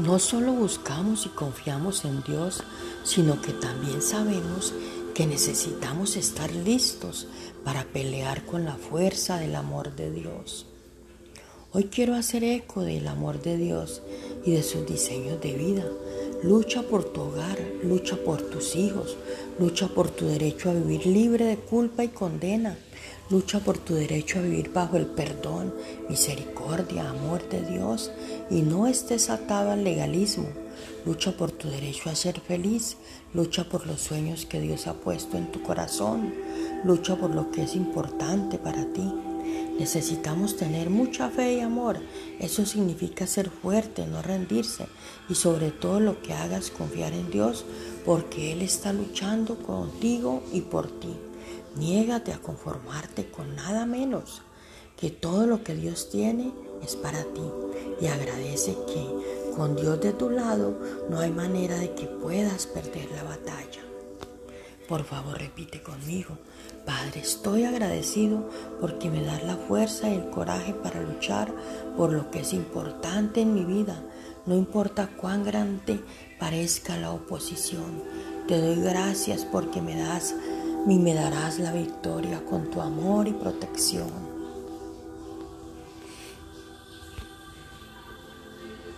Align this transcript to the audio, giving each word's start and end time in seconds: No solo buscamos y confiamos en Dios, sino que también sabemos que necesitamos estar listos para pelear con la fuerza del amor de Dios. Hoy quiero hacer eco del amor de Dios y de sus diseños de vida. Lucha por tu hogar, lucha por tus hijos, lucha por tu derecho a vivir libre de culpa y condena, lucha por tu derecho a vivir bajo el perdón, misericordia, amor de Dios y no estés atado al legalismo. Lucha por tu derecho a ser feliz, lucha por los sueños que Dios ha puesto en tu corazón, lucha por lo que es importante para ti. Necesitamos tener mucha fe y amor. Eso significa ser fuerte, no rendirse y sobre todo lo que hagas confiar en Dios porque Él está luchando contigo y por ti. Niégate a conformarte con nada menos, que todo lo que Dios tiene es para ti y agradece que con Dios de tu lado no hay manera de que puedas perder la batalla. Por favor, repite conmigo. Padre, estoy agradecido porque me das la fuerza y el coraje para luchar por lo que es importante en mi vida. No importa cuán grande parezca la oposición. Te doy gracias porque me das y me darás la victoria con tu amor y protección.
No 0.00 0.18
solo 0.18 0.52
buscamos 0.52 1.26
y 1.26 1.28
confiamos 1.28 2.06
en 2.06 2.22
Dios, 2.22 2.62
sino 3.04 3.42
que 3.42 3.52
también 3.52 4.00
sabemos 4.00 4.72
que 5.14 5.26
necesitamos 5.26 6.16
estar 6.16 6.50
listos 6.54 7.26
para 7.64 7.84
pelear 7.84 8.46
con 8.46 8.64
la 8.64 8.76
fuerza 8.76 9.38
del 9.38 9.54
amor 9.54 9.94
de 9.96 10.10
Dios. 10.10 10.64
Hoy 11.72 11.84
quiero 11.84 12.14
hacer 12.14 12.44
eco 12.44 12.80
del 12.80 13.08
amor 13.08 13.42
de 13.42 13.58
Dios 13.58 14.00
y 14.46 14.52
de 14.52 14.62
sus 14.62 14.86
diseños 14.86 15.38
de 15.42 15.52
vida. 15.52 15.84
Lucha 16.42 16.82
por 16.82 17.04
tu 17.04 17.20
hogar, 17.20 17.58
lucha 17.84 18.16
por 18.16 18.40
tus 18.40 18.76
hijos, 18.76 19.18
lucha 19.58 19.88
por 19.88 20.08
tu 20.08 20.26
derecho 20.26 20.70
a 20.70 20.74
vivir 20.74 21.04
libre 21.04 21.44
de 21.44 21.58
culpa 21.58 22.04
y 22.04 22.08
condena, 22.08 22.78
lucha 23.30 23.60
por 23.60 23.78
tu 23.78 23.94
derecho 23.94 24.40
a 24.40 24.42
vivir 24.42 24.72
bajo 24.72 24.96
el 24.96 25.06
perdón, 25.06 25.72
misericordia, 26.08 27.08
amor 27.08 27.48
de 27.48 27.62
Dios 27.62 28.10
y 28.50 28.62
no 28.62 28.88
estés 28.88 29.30
atado 29.30 29.70
al 29.70 29.84
legalismo. 29.84 30.48
Lucha 31.06 31.32
por 31.32 31.52
tu 31.52 31.68
derecho 31.68 32.10
a 32.10 32.16
ser 32.16 32.40
feliz, 32.40 32.96
lucha 33.32 33.68
por 33.68 33.86
los 33.86 34.00
sueños 34.00 34.46
que 34.46 34.60
Dios 34.60 34.88
ha 34.88 34.94
puesto 34.94 35.38
en 35.38 35.52
tu 35.52 35.62
corazón, 35.62 36.34
lucha 36.84 37.14
por 37.16 37.32
lo 37.32 37.52
que 37.52 37.62
es 37.62 37.76
importante 37.76 38.58
para 38.58 38.84
ti. 38.92 39.08
Necesitamos 39.78 40.56
tener 40.56 40.90
mucha 40.90 41.30
fe 41.30 41.54
y 41.54 41.60
amor. 41.60 41.98
Eso 42.40 42.66
significa 42.66 43.26
ser 43.26 43.48
fuerte, 43.48 44.06
no 44.06 44.22
rendirse 44.22 44.86
y 45.28 45.36
sobre 45.36 45.70
todo 45.70 46.00
lo 46.00 46.20
que 46.20 46.34
hagas 46.34 46.70
confiar 46.70 47.12
en 47.12 47.30
Dios 47.30 47.64
porque 48.04 48.52
Él 48.52 48.62
está 48.62 48.92
luchando 48.92 49.56
contigo 49.56 50.42
y 50.52 50.62
por 50.62 50.88
ti. 50.88 51.16
Niégate 51.76 52.32
a 52.32 52.38
conformarte 52.38 53.30
con 53.30 53.56
nada 53.56 53.86
menos, 53.86 54.42
que 54.96 55.10
todo 55.10 55.46
lo 55.46 55.62
que 55.64 55.74
Dios 55.74 56.10
tiene 56.10 56.52
es 56.82 56.96
para 56.96 57.22
ti 57.22 57.42
y 58.00 58.06
agradece 58.06 58.76
que 58.86 59.54
con 59.56 59.76
Dios 59.76 60.00
de 60.00 60.12
tu 60.12 60.30
lado 60.30 60.78
no 61.08 61.20
hay 61.20 61.30
manera 61.30 61.76
de 61.76 61.94
que 61.94 62.06
puedas 62.06 62.66
perder 62.66 63.10
la 63.12 63.22
batalla. 63.22 63.80
Por 64.88 65.04
favor, 65.04 65.38
repite 65.38 65.82
conmigo. 65.82 66.36
Padre, 66.84 67.20
estoy 67.20 67.64
agradecido 67.64 68.48
porque 68.80 69.08
me 69.08 69.22
das 69.22 69.44
la 69.44 69.56
fuerza 69.56 70.08
y 70.08 70.14
el 70.14 70.30
coraje 70.30 70.74
para 70.74 71.00
luchar 71.00 71.52
por 71.96 72.12
lo 72.12 72.30
que 72.30 72.40
es 72.40 72.52
importante 72.52 73.40
en 73.40 73.54
mi 73.54 73.64
vida. 73.64 74.02
No 74.46 74.56
importa 74.56 75.08
cuán 75.16 75.44
grande 75.44 76.00
parezca 76.40 76.96
la 76.96 77.12
oposición. 77.12 78.02
Te 78.48 78.58
doy 78.60 78.82
gracias 78.82 79.44
porque 79.44 79.80
me 79.80 79.94
das 79.94 80.34
y 80.86 80.98
me 80.98 81.14
darás 81.14 81.58
la 81.58 81.72
victoria 81.72 82.42
con 82.48 82.70
tu 82.70 82.80
amor 82.80 83.28
y 83.28 83.32
protección. 83.32 84.29